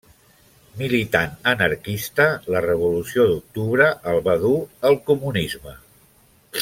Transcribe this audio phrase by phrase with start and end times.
[0.77, 4.57] Militant anarquista, la revolució d'octubre el va dur
[4.91, 5.77] al comunisme.